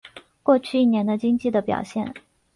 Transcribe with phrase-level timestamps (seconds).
[0.41, 2.11] 过去一年经济的表现